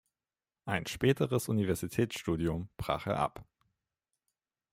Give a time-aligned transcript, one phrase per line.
[0.65, 3.45] Ein späteres Universitätsstudium brach er ab.